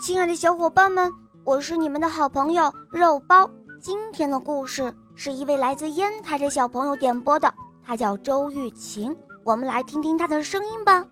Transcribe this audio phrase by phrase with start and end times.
[0.00, 1.12] 亲爱的小伙伴们，
[1.44, 3.48] 我是你们的好朋友肉包。
[3.80, 7.52] 今天的故事是一位来自烟台的小朋友点播的，
[7.86, 9.14] 他叫周玉琴。
[9.44, 11.04] 我们来听听他的声音吧。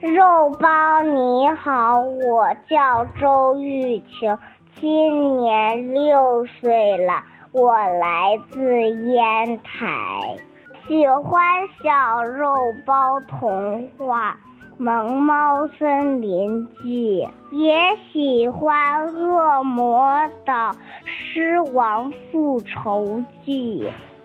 [0.00, 4.36] 肉包你好，我叫周玉琴，
[4.80, 7.22] 今年六岁了，
[7.52, 10.38] 我来自烟台，
[10.86, 11.42] 喜欢
[11.82, 12.54] 小肉
[12.84, 14.32] 包童话。
[14.80, 17.74] 《萌猫森林记》也
[18.12, 20.08] 喜欢《恶魔
[20.46, 20.72] 的
[21.04, 23.82] 狮王复仇记》。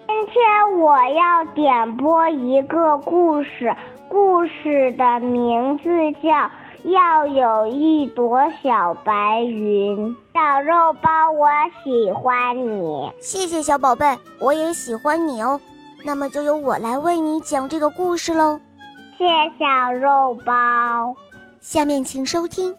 [0.08, 3.76] 今天我要点播一个故事，
[4.08, 5.90] 故事的名字
[6.22, 6.30] 叫
[6.84, 10.16] 《要有一朵小白云》。
[10.36, 11.48] 小肉包，我
[11.84, 14.06] 喜欢你，谢谢小宝贝，
[14.40, 15.60] 我也喜欢你哦。
[16.06, 18.60] 那么就由我来为你讲这个故事喽。
[19.18, 19.26] 谢
[19.60, 21.16] 小肉包，
[21.62, 22.76] 下面请收听。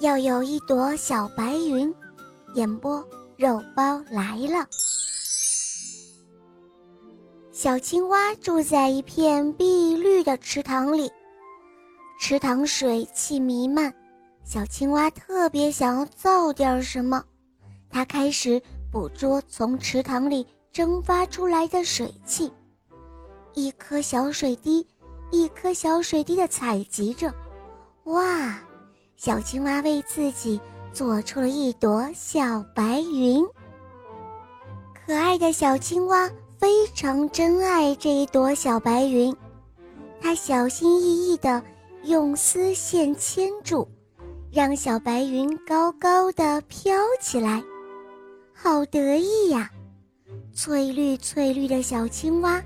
[0.00, 1.92] 要有一朵小白云，
[2.54, 3.04] 演播
[3.36, 4.66] 肉包来了。
[7.52, 11.10] 小青蛙住在一片碧绿的池塘里，
[12.20, 13.92] 池塘水汽弥漫，
[14.44, 17.24] 小青蛙特别想要造点什么。
[17.90, 22.52] 它开始捕捉从池塘里蒸发出来的水汽，
[23.54, 24.86] 一颗小水滴。
[25.30, 27.32] 一颗小水滴的采集着，
[28.04, 28.58] 哇！
[29.16, 30.60] 小青蛙为自己
[30.92, 33.44] 做出了一朵小白云。
[34.94, 39.34] 可爱的小青蛙非常珍爱这一朵小白云，
[40.20, 41.62] 它小心翼翼地
[42.04, 43.88] 用丝线牵住，
[44.52, 47.62] 让小白云高高的飘起来，
[48.54, 49.70] 好得意呀！
[50.54, 52.62] 翠绿翠绿的小青蛙。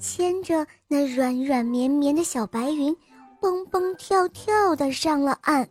[0.00, 2.96] 牵着那软软绵绵的小白云，
[3.38, 5.68] 蹦蹦跳跳的上了岸。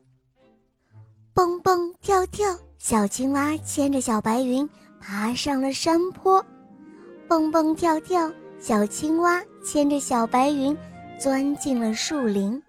[1.34, 4.70] 蹦蹦跳跳，小青蛙牵着小白云
[5.02, 6.46] 爬上了山坡。
[7.28, 10.78] 蹦蹦跳跳，小青蛙牵着小白云
[11.20, 12.62] 钻进了树林。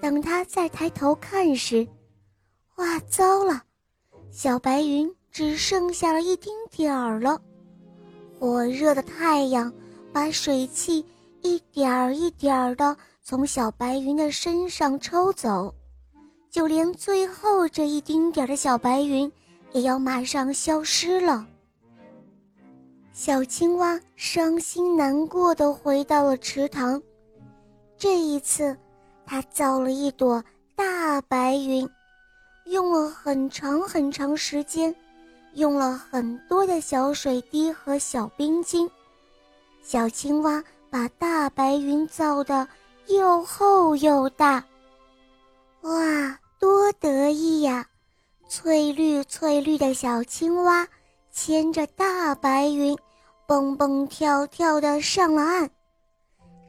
[0.00, 1.86] 等它再抬头看时，
[2.76, 3.62] 哇，糟了！
[4.30, 7.40] 小白云只剩下了一丁点儿了。
[8.38, 9.72] 火热的太阳。
[10.12, 11.04] 把水汽
[11.42, 15.72] 一点儿一点儿地从小白云的身上抽走，
[16.50, 19.30] 就连最后这一丁点儿的小白云，
[19.72, 21.46] 也要马上消失了。
[23.12, 27.00] 小青蛙伤心难过的回到了池塘，
[27.96, 28.76] 这一次，
[29.26, 30.42] 它造了一朵
[30.74, 31.88] 大白云，
[32.64, 34.94] 用了很长很长时间，
[35.54, 38.90] 用了很多的小水滴和小冰晶。
[39.82, 42.66] 小青蛙把大白云造的
[43.08, 44.64] 又厚又大，
[45.82, 47.86] 哇，多得意呀！
[48.48, 50.86] 翠绿翠绿的小青蛙
[51.30, 52.96] 牵着大白云，
[53.46, 55.70] 蹦蹦跳跳的上了岸。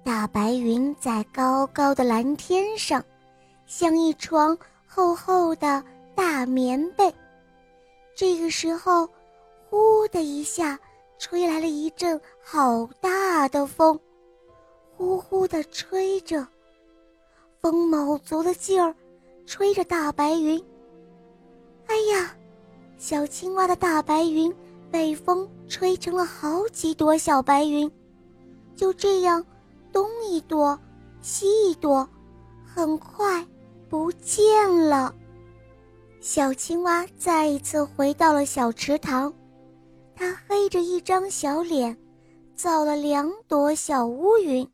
[0.04, 3.04] 大白云在高高的蓝天上，
[3.68, 4.58] 像一床
[4.88, 5.84] 厚厚的
[6.16, 7.14] 大棉被。
[8.16, 9.08] 这个时候，
[9.70, 10.80] 呼的一下。
[11.22, 13.98] 吹来了一阵好大的风，
[14.98, 16.48] 呼呼地吹着，
[17.59, 18.96] 风卯足了劲儿，
[19.46, 20.60] 吹着大白云。
[21.86, 22.36] 哎呀，
[22.98, 24.52] 小青蛙的大白云
[24.90, 27.90] 被风吹成了好几朵小白云，
[28.76, 29.46] 就这样，
[29.94, 30.78] 东一朵，
[31.22, 32.10] 西一朵，
[32.66, 33.46] 很快
[33.88, 35.14] 不见了。
[36.20, 39.31] 小青蛙再一次回到了小池塘。
[40.16, 41.98] 他黑着一张小脸，
[42.56, 44.68] 造了两朵小乌云。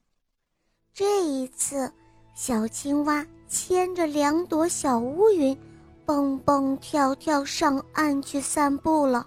[0.94, 1.92] 这一次，
[2.36, 5.58] 小青蛙牵着两朵小乌云，
[6.06, 9.26] 蹦蹦跳跳上岸去散步了。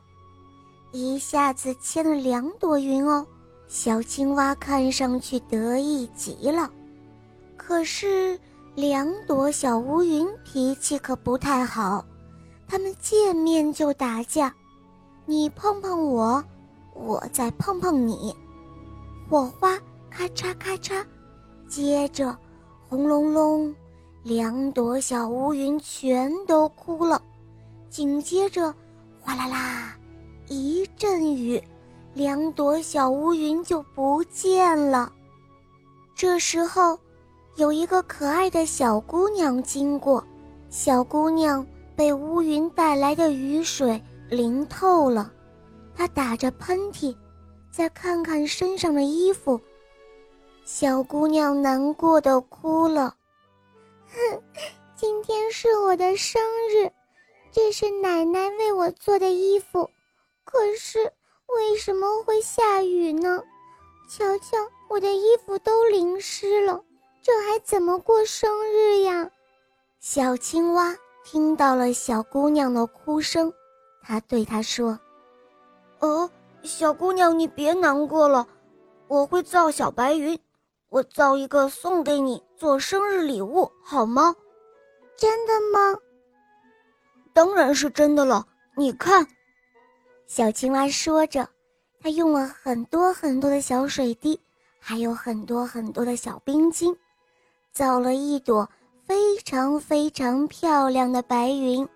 [0.93, 3.27] 一下子牵了两朵云哦，
[3.69, 6.71] 小青蛙看上去得意极了。
[7.57, 8.39] 可是，
[8.75, 12.05] 两朵小乌云脾气可不太好，
[12.67, 14.53] 它们见面就打架。
[15.31, 16.43] 你碰碰我，
[16.93, 18.35] 我再碰碰你，
[19.29, 19.79] 火花
[20.11, 21.07] 咔嚓咔嚓，
[21.69, 22.37] 接着
[22.89, 23.73] 轰隆隆，
[24.25, 27.23] 两朵小乌云全都哭了。
[27.89, 28.75] 紧接着
[29.21, 29.97] 哗啦啦，
[30.49, 31.63] 一阵雨，
[32.13, 35.13] 两朵小乌云就不见了。
[36.13, 36.99] 这时候，
[37.55, 40.25] 有一个可爱的小姑娘经过，
[40.71, 44.03] 小姑娘被乌云带来的雨水。
[44.31, 45.33] 淋透了，
[45.93, 47.17] 他打着喷嚏，
[47.69, 49.61] 再看看身上的衣服，
[50.65, 53.17] 小姑娘难过的哭了。
[54.07, 54.43] 哼，
[54.95, 56.41] 今天是我的生
[56.73, 56.89] 日，
[57.51, 59.91] 这是奶奶为我做的衣服，
[60.45, 61.13] 可是
[61.49, 63.43] 为什么会下雨呢？
[64.09, 64.57] 瞧瞧，
[64.89, 66.81] 我的衣服都淋湿了，
[67.21, 69.29] 这还怎么过生日呀？
[69.99, 73.53] 小青蛙听到了小姑娘的哭声，
[74.03, 74.99] 它对她说
[76.01, 76.31] ：“哦，
[76.63, 78.47] 小姑娘，你别难过了，
[79.09, 80.39] 我会造小白云，
[80.89, 84.35] 我造一个送给你做生日礼物，好吗？”
[85.17, 85.99] 真的吗？
[87.35, 88.47] 当然是真的了。
[88.75, 89.27] 你看，
[90.27, 91.47] 小青蛙说着，
[92.01, 94.41] 它用了很多很多的小水滴，
[94.81, 96.97] 还有很多很多的小冰晶，
[97.73, 98.67] 造了一朵
[99.07, 101.87] 非常非常漂亮的白云。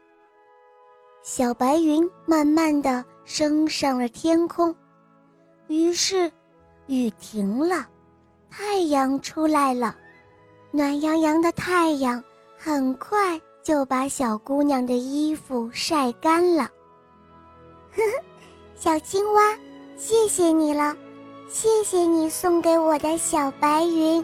[1.27, 4.77] 小白云慢慢的升上了天空，
[5.69, 6.31] 于是
[6.87, 7.89] 雨停了，
[8.51, 9.97] 太阳出来了，
[10.71, 12.23] 暖洋洋的太阳。
[12.59, 16.65] 很快就把小姑娘的衣服晒干了。
[17.95, 18.25] 呵呵，
[18.75, 19.59] 小青蛙，
[19.97, 20.95] 谢谢你了，
[21.49, 24.23] 谢谢你送给我的小白云。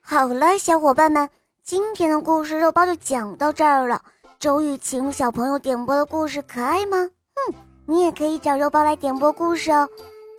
[0.00, 1.28] 好了，小伙伴们，
[1.62, 4.02] 今天的故事肉包就讲到这儿了。
[4.46, 6.98] 周雨晴小朋友点播的故事可爱吗？
[6.98, 7.54] 嗯，
[7.84, 9.88] 你也可以找肉包来点播故事哦，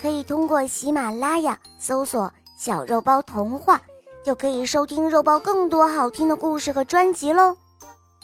[0.01, 3.81] 可以通过喜马拉雅搜索“小肉包童话”。
[4.23, 7.57] 就可以收听肉包更多好听的故事和专辑喽。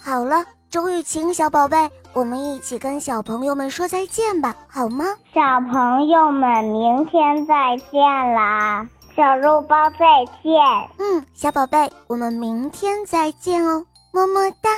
[0.01, 5.03] 好了，周雨晴小宝贝，我们一起跟小朋友们说再见吧，好吗？
[5.33, 8.01] 小朋友们，明天再见
[8.33, 8.87] 啦！
[9.17, 10.53] 小肉包再见。
[10.97, 14.69] 嗯，小宝贝，我们明天再见哦，么么哒。